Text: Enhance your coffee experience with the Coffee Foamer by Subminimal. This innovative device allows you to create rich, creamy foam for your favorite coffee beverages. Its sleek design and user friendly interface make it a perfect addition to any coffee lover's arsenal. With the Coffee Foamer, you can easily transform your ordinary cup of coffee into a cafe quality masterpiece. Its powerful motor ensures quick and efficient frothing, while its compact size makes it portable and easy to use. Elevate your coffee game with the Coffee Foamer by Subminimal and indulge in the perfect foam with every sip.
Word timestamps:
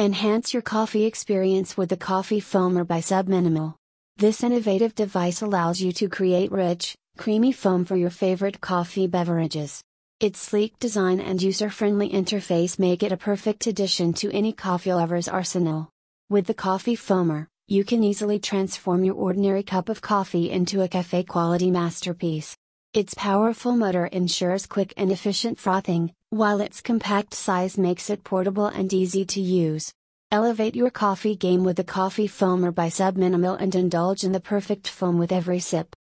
Enhance 0.00 0.52
your 0.52 0.60
coffee 0.60 1.04
experience 1.04 1.76
with 1.76 1.88
the 1.88 1.96
Coffee 1.96 2.40
Foamer 2.40 2.84
by 2.84 2.98
Subminimal. 2.98 3.76
This 4.16 4.42
innovative 4.42 4.92
device 4.96 5.40
allows 5.40 5.80
you 5.80 5.92
to 5.92 6.08
create 6.08 6.50
rich, 6.50 6.96
creamy 7.16 7.52
foam 7.52 7.84
for 7.84 7.94
your 7.94 8.10
favorite 8.10 8.60
coffee 8.60 9.06
beverages. 9.06 9.84
Its 10.18 10.40
sleek 10.40 10.76
design 10.80 11.20
and 11.20 11.40
user 11.40 11.70
friendly 11.70 12.08
interface 12.08 12.76
make 12.76 13.04
it 13.04 13.12
a 13.12 13.16
perfect 13.16 13.68
addition 13.68 14.12
to 14.14 14.32
any 14.32 14.52
coffee 14.52 14.92
lover's 14.92 15.28
arsenal. 15.28 15.90
With 16.28 16.46
the 16.46 16.54
Coffee 16.54 16.96
Foamer, 16.96 17.46
you 17.68 17.84
can 17.84 18.02
easily 18.02 18.40
transform 18.40 19.04
your 19.04 19.14
ordinary 19.14 19.62
cup 19.62 19.88
of 19.88 20.02
coffee 20.02 20.50
into 20.50 20.82
a 20.82 20.88
cafe 20.88 21.22
quality 21.22 21.70
masterpiece. 21.70 22.56
Its 22.94 23.14
powerful 23.14 23.76
motor 23.76 24.06
ensures 24.06 24.66
quick 24.66 24.92
and 24.96 25.12
efficient 25.12 25.60
frothing, 25.60 26.12
while 26.34 26.60
its 26.60 26.80
compact 26.80 27.32
size 27.32 27.78
makes 27.78 28.10
it 28.10 28.24
portable 28.24 28.66
and 28.66 28.92
easy 28.92 29.24
to 29.24 29.40
use. 29.40 29.92
Elevate 30.32 30.74
your 30.74 30.90
coffee 30.90 31.36
game 31.36 31.62
with 31.62 31.76
the 31.76 31.84
Coffee 31.84 32.26
Foamer 32.26 32.74
by 32.74 32.88
Subminimal 32.88 33.54
and 33.54 33.72
indulge 33.72 34.24
in 34.24 34.32
the 34.32 34.40
perfect 34.40 34.88
foam 34.88 35.16
with 35.16 35.30
every 35.30 35.60
sip. 35.60 35.94